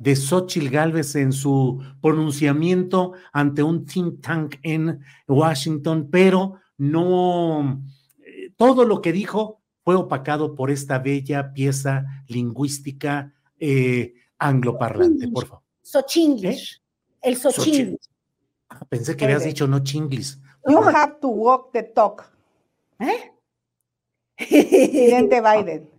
[0.00, 7.82] de Xochitl Galvez en su pronunciamiento ante un think tank en Washington, pero no,
[8.18, 15.46] eh, todo lo que dijo fue opacado por esta bella pieza lingüística eh, angloparlante, por
[15.46, 15.64] favor.
[15.82, 16.80] Sochinglish.
[17.20, 18.00] El Sochinglish.
[18.70, 20.40] Ah, pensé que habías dicho no chinglis.
[20.66, 22.24] You have to walk the talk.
[22.98, 23.32] ¿Eh?
[24.48, 25.90] Presidente Biden.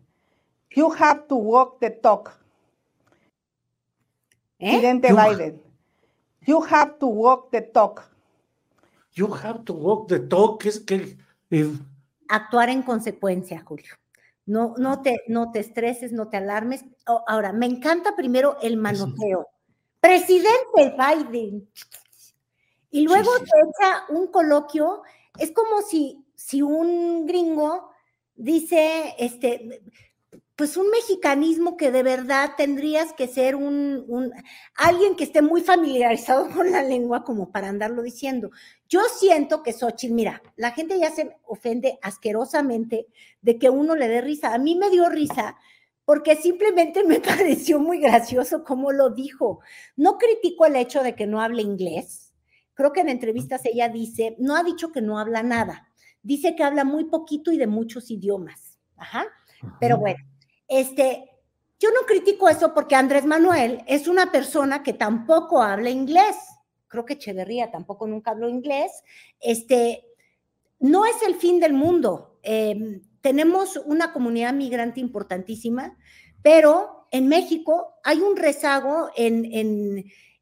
[0.72, 2.41] You have to walk the talk.
[4.62, 4.70] ¿Eh?
[4.70, 5.62] Presidente You- Biden.
[6.45, 8.09] You have to walk the talk.
[9.14, 11.18] You have to walk the talk, es que
[11.50, 11.72] eh,
[12.30, 13.94] Actuar en consecuencia, Julio.
[14.45, 16.86] No, no, te, no te estreses, no te alarmes.
[17.08, 19.48] O- Ahora, me encanta primero el manoteo.
[20.00, 21.70] Presidente Biden.
[22.90, 23.44] Y luego sí.
[23.44, 25.02] te echa un coloquio.
[25.38, 27.91] Es como si, si un gringo
[28.35, 29.81] dice, este,
[30.61, 34.31] pues un mexicanismo que de verdad tendrías que ser un, un-
[34.75, 38.51] alguien que esté muy familiarizado con la lengua como para andarlo diciendo.
[38.88, 43.07] Yo siento que Xochitl, mira, la gente ya se ofende asquerosamente
[43.41, 44.53] de que uno le dé risa.
[44.53, 45.55] A mí me dio risa
[46.05, 49.61] porque simplemente me pareció muy gracioso cómo lo dijo.
[49.95, 52.35] No critico el hecho de que no hable inglés.
[52.75, 55.89] Creo que en entrevistas ella dice, no ha dicho que no habla nada.
[56.22, 58.78] Dice que habla muy poquito y de muchos idiomas.
[58.95, 59.25] Ajá.
[59.79, 60.23] Pero bueno,
[60.72, 61.30] este,
[61.80, 66.38] yo no critico eso porque Andrés Manuel es una persona que tampoco habla inglés.
[66.88, 68.92] Creo que Echeverría tampoco nunca habló inglés.
[69.42, 70.06] Este,
[70.80, 72.40] no es el fin del mundo.
[72.44, 75.98] Eh, tenemos una comunidad migrante importantísima,
[76.42, 79.98] pero en México hay un rezago en, en,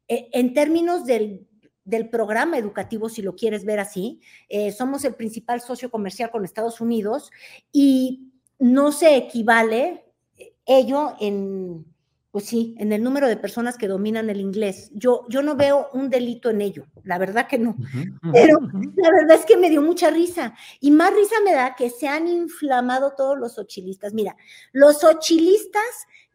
[0.06, 1.48] e- en términos del,
[1.84, 4.20] del programa educativo, si lo quieres ver así.
[4.48, 7.32] Eh, somos el principal socio comercial con Estados Unidos
[7.72, 8.30] y
[8.60, 10.04] no se equivale
[10.78, 11.84] ello en,
[12.30, 14.90] pues sí, en el número de personas que dominan el inglés.
[14.94, 17.76] Yo, yo no veo un delito en ello, la verdad que no.
[18.32, 20.54] Pero la verdad es que me dio mucha risa.
[20.80, 24.14] Y más risa me da que se han inflamado todos los ochilistas.
[24.14, 24.36] Mira,
[24.72, 25.82] los ochilistas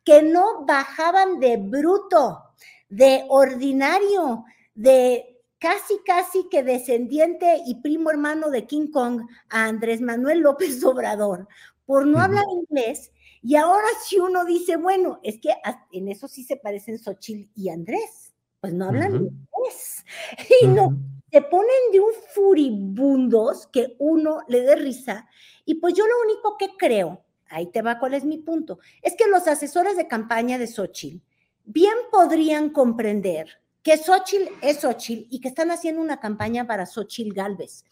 [0.04, 2.44] que no bajaban de bruto,
[2.90, 4.44] de ordinario,
[4.76, 10.84] de casi, casi que descendiente y primo hermano de King Kong a Andrés Manuel López
[10.84, 11.48] Obrador
[11.86, 13.12] por no hablar inglés.
[13.48, 15.50] Y ahora si uno dice, bueno, es que
[15.92, 19.26] en eso sí se parecen Xochitl y Andrés, pues no hablan Ujú.
[19.26, 20.04] inglés.
[20.64, 20.98] Y no,
[21.32, 25.30] se ponen de un furibundos que uno le dé risa.
[25.64, 29.16] Y pues yo lo único que creo, ahí te va cuál es mi punto, es
[29.16, 31.24] que los asesores de campaña de Xochitl
[31.66, 37.32] bien podrían comprender que Xochitl es Xochitl y que están haciendo una campaña para Xochitl
[37.36, 37.84] Galvez.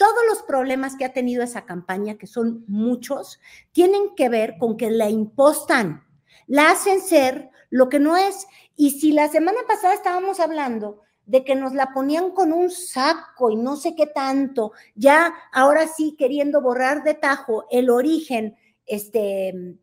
[0.00, 3.38] Todos los problemas que ha tenido esa campaña, que son muchos,
[3.72, 6.06] tienen que ver con que la impostan,
[6.46, 8.46] la hacen ser lo que no es.
[8.76, 13.50] Y si la semana pasada estábamos hablando de que nos la ponían con un saco
[13.50, 18.56] y no sé qué tanto, ya ahora sí queriendo borrar de tajo el origen
[18.86, 19.76] este,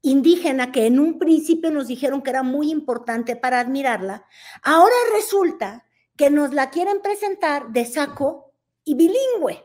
[0.00, 4.24] indígena que en un principio nos dijeron que era muy importante para admirarla,
[4.62, 5.84] ahora resulta
[6.16, 8.45] que nos la quieren presentar de saco
[8.86, 9.62] y bilingüe.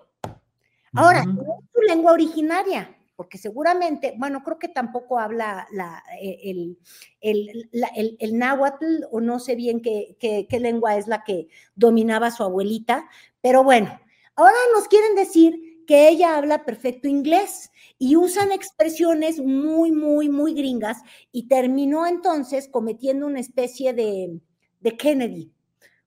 [0.94, 6.40] Ahora, no es su lengua originaria, porque seguramente, bueno, creo que tampoco habla la, eh,
[6.44, 6.78] el,
[7.22, 11.24] el, la- el- el náhuatl, o no sé bien qué, qué- qué lengua es la
[11.24, 13.08] que dominaba su abuelita,
[13.40, 13.98] pero bueno,
[14.36, 20.54] ahora nos quieren decir que ella habla perfecto inglés y usan expresiones muy, muy, muy
[20.54, 20.98] gringas
[21.32, 24.42] y terminó entonces cometiendo una especie de,
[24.82, 25.52] de Kennedy,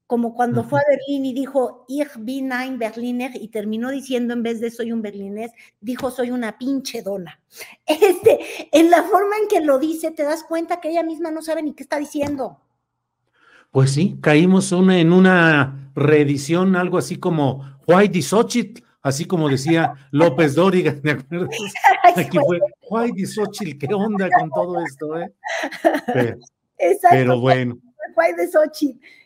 [0.06, 4.43] como cuando fue a Berlín y dijo, Ich bin ein Berliner, y terminó diciendo en
[4.43, 7.41] vez de soy un berlinés, dijo soy una pinche dona.
[7.87, 8.39] Este,
[8.73, 11.62] en la forma en que lo dice, te das cuenta que ella misma no sabe
[11.62, 12.61] ni qué está diciendo.
[13.71, 19.95] Pues sí, caímos una, en una reedición, algo así como White Xochitl, así como decía
[20.11, 21.49] López Dóriga, ¿de acuerdo?
[22.17, 22.61] Aquí fue
[22.91, 25.19] White Xochitl, ¿qué onda con todo esto?
[25.19, 25.33] Eh?
[26.06, 26.39] Pero,
[26.79, 27.17] Exacto.
[27.17, 27.79] pero bueno.
[28.17, 28.99] White Xochitl.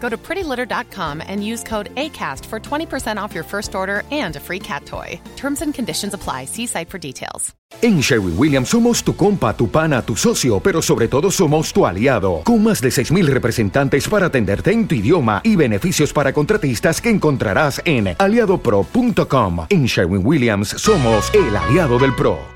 [0.00, 4.40] Go to prettylitter.com and use code ACAST for 20% off your first order and a
[4.40, 5.20] free cat toy.
[5.36, 6.46] Terms and conditions apply.
[6.46, 7.56] See site for details.
[7.82, 11.84] En Sherwin Williams somos tu compa, tu pana, tu socio, pero sobre todo somos tu
[11.84, 17.00] aliado, con más de 6.000 representantes para atenderte en tu idioma y beneficios para contratistas
[17.00, 19.66] que encontrarás en aliadopro.com.
[19.68, 22.55] En Sherwin Williams somos el aliado del PRO.